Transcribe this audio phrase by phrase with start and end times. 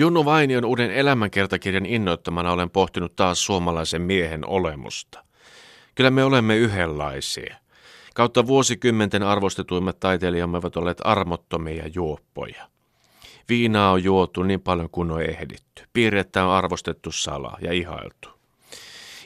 [0.00, 5.24] Junnu Vainion uuden elämänkertakirjan innoittamana olen pohtinut taas suomalaisen miehen olemusta.
[5.94, 7.56] Kyllä me olemme yhdenlaisia.
[8.14, 12.68] Kautta vuosikymmenten arvostetuimmat taiteilijamme ovat olleet armottomia juoppoja.
[13.48, 15.84] Viinaa on juotu niin paljon kuin on ehditty.
[15.92, 18.28] Piirrettä on arvostettu salaa ja ihailtu.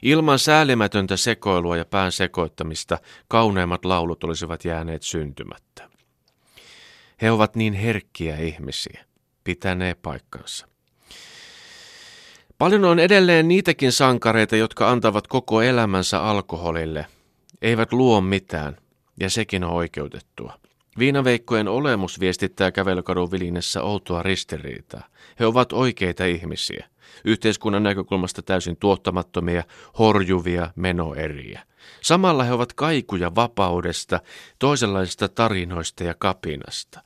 [0.03, 2.99] Ilman säälimätöntä sekoilua ja pään sekoittamista
[3.29, 5.91] kauneimmat laulut olisivat jääneet syntymättä.
[7.23, 9.05] He ovat niin herkkiä ihmisiä
[9.45, 10.69] pitänee paikkansa.
[12.59, 17.07] Paljon on edelleen niitäkin sankareita, jotka antavat koko elämänsä alkoholille,
[17.63, 18.77] eivät luo mitään,
[19.21, 20.53] ja sekin on oikeutettua.
[20.99, 25.05] Viinaveikkojen olemus viestittää kävelykadun vilinessä outoa ristiriitaa.
[25.41, 26.87] He ovat oikeita ihmisiä,
[27.25, 29.65] yhteiskunnan näkökulmasta täysin tuottamattomia,
[29.99, 31.63] horjuvia menoeriä.
[32.01, 34.21] Samalla he ovat kaikuja vapaudesta,
[34.59, 37.01] toisenlaisista tarinoista ja kapinasta.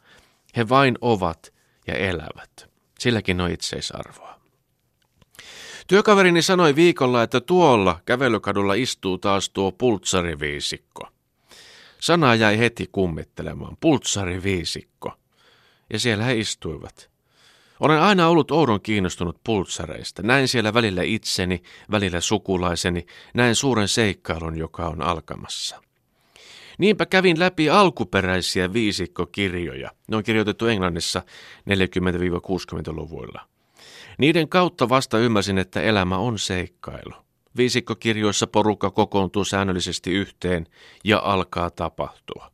[0.56, 1.52] He vain ovat
[1.88, 2.69] ja elävät.
[2.98, 4.38] Silläkin on itseisarvoa.
[5.87, 11.09] Työkaverini sanoi viikolla, että tuolla kävelykadulla istuu taas tuo pultsariviisikko.
[12.00, 15.12] Sana jäi heti kummittelemaan, pultsariviisikko.
[15.92, 17.11] Ja siellä he istuivat.
[17.81, 20.22] Olen aina ollut oudon kiinnostunut pultsareista.
[20.22, 25.83] Näin siellä välillä itseni, välillä sukulaiseni, näin suuren seikkailun, joka on alkamassa.
[26.79, 29.91] Niinpä kävin läpi alkuperäisiä viisikkokirjoja.
[30.09, 31.23] Ne on kirjoitettu Englannissa
[31.71, 33.48] 40-60-luvuilla.
[34.19, 37.15] Niiden kautta vasta ymmärsin, että elämä on seikkailu.
[37.56, 40.67] Viisikkokirjoissa porukka kokoontuu säännöllisesti yhteen
[41.05, 42.53] ja alkaa tapahtua.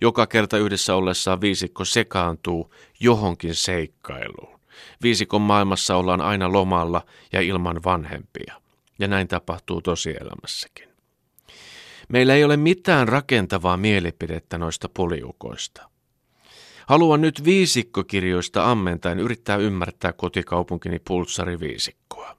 [0.00, 4.60] Joka kerta yhdessä ollessaan viisikko sekaantuu johonkin seikkailuun.
[5.02, 8.54] Viisikon maailmassa ollaan aina lomalla ja ilman vanhempia.
[8.98, 10.95] Ja näin tapahtuu tosielämässäkin.
[12.08, 15.90] Meillä ei ole mitään rakentavaa mielipidettä noista poliukoista.
[16.86, 22.36] Haluan nyt viisikkokirjoista ammentaen yrittää ymmärtää kotikaupunkini pulssariviisikkoa.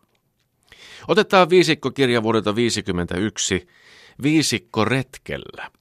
[1.08, 3.68] Otetaan viisikkokirja vuodelta 1951,
[4.24, 5.72] Viisikko retkellä.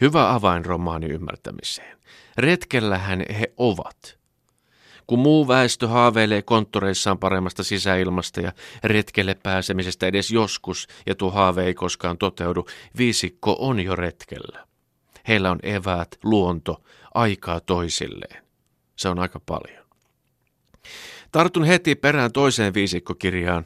[0.00, 1.98] Hyvä avainromaani ymmärtämiseen.
[2.38, 4.21] Retkellähän he ovat.
[5.06, 8.52] Kun muu väestö haaveilee konttoreissaan paremmasta sisäilmasta ja
[8.84, 12.66] retkelle pääsemisestä edes joskus, ja tuo haave ei koskaan toteudu,
[12.98, 14.66] viisikko on jo retkellä.
[15.28, 16.82] Heillä on eväät, luonto,
[17.14, 18.44] aikaa toisilleen.
[18.96, 19.84] Se on aika paljon.
[21.32, 23.64] Tartun heti perään toiseen viisikkokirjaan,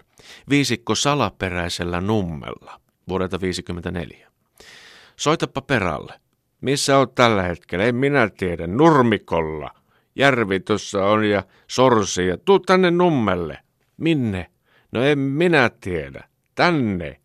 [0.51, 4.31] viisikko salaperäisellä nummella, vuodelta 54.
[5.17, 6.21] Soitapa perälle.
[6.61, 7.85] Missä olet tällä hetkellä?
[7.85, 8.67] En minä tiedä.
[8.67, 9.71] Nurmikolla
[10.16, 13.59] järvi tuossa on ja sorsi ja tuu tänne nummelle.
[13.97, 14.50] Minne?
[14.93, 16.25] No en minä tiedä.
[16.54, 17.21] Tänne.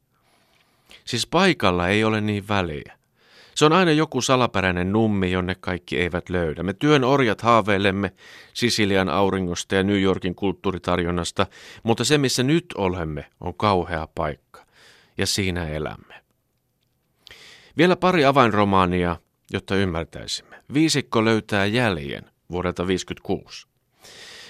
[1.06, 2.98] Siis paikalla ei ole niin väliä.
[3.56, 6.64] Se on aina joku salaperäinen nummi, jonne kaikki eivät löydä.
[6.64, 8.12] Me työn orjat haaveilemme
[8.54, 11.48] Sisilian auringosta ja New Yorkin kulttuuritarjonnasta,
[11.84, 14.66] mutta se missä nyt olemme on kauhea paikka.
[15.18, 16.16] Ja siinä elämme.
[17.78, 19.16] Vielä pari avainromaania,
[19.54, 20.56] jotta ymmärtäisimme.
[20.74, 23.68] Viisikko löytää jäljen vuodelta 1956.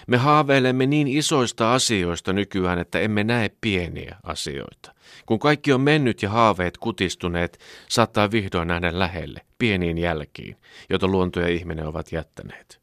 [0.07, 4.94] Me haaveilemme niin isoista asioista nykyään, että emme näe pieniä asioita.
[5.25, 10.56] Kun kaikki on mennyt ja haaveet kutistuneet, saattaa vihdoin nähdä lähelle, pieniin jälkiin,
[10.89, 12.81] joita luonto ja ihminen ovat jättäneet.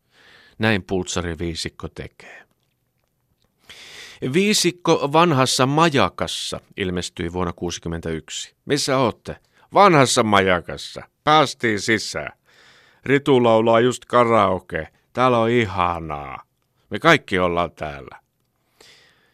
[0.59, 2.43] Näin pultsari viisikko tekee.
[4.33, 8.55] Viisikko vanhassa majakassa ilmestyi vuonna 1961.
[8.65, 9.37] Missä ootte?
[9.75, 11.03] Vanhassa majakassa.
[11.25, 12.33] Päästiin sisään.
[13.05, 14.89] Ritu laulaa just karaoke.
[15.19, 16.43] Täällä on ihanaa.
[16.91, 18.21] Me kaikki ollaan täällä.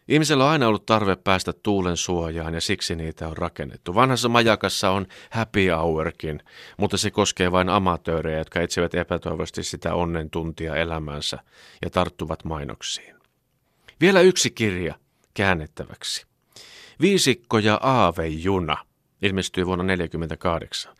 [0.08, 3.94] Ihmisellä on aina ollut tarve päästä tuulen suojaan ja siksi niitä on rakennettu.
[3.94, 6.42] Vanhassa majakassa on happy hourkin,
[6.76, 11.38] mutta se koskee vain amatöörejä, jotka etsivät epätoivoisesti sitä onnen tuntia elämänsä
[11.82, 13.16] ja tarttuvat mainoksiin.
[14.00, 14.94] Vielä yksi kirja
[15.34, 16.26] käännettäväksi.
[17.00, 18.76] Viisikko ja aavejuna
[19.22, 20.94] ilmestyi vuonna 1948.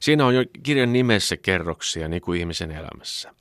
[0.00, 3.36] Siinä on jo kirjan nimessä kerroksia, niin kuin ihmisen elämässä.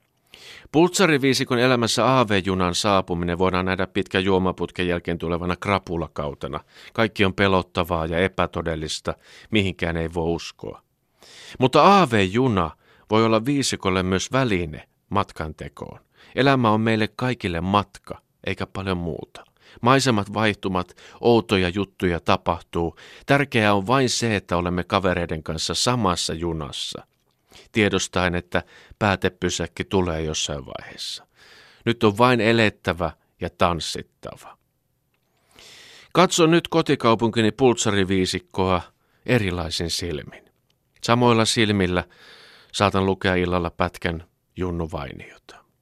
[0.71, 6.59] Pultsariviisikon elämässä AV-junan saapuminen voidaan nähdä pitkän juomaputken jälkeen tulevana krapulakautena.
[6.93, 9.13] Kaikki on pelottavaa ja epätodellista,
[9.51, 10.81] mihinkään ei voi uskoa.
[11.59, 12.71] Mutta AV-juna
[13.09, 15.99] voi olla viisikolle myös väline matkan tekoon.
[16.35, 19.45] Elämä on meille kaikille matka, eikä paljon muuta.
[19.81, 22.95] Maisemat vaihtumat, outoja juttuja tapahtuu.
[23.25, 27.05] Tärkeää on vain se, että olemme kavereiden kanssa samassa junassa–
[27.71, 28.63] tiedostaen, että
[28.99, 31.27] päätepysäkki tulee jossain vaiheessa.
[31.85, 33.11] Nyt on vain elettävä
[33.41, 34.57] ja tanssittava.
[36.13, 38.81] Katso nyt kotikaupunkini pultsariviisikkoa
[39.25, 40.45] erilaisin silmin.
[41.03, 42.03] Samoilla silmillä
[42.73, 44.23] saatan lukea illalla pätkän
[44.57, 45.64] Junnu Vainiota.